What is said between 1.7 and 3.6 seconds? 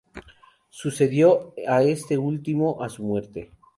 este último a su muerte.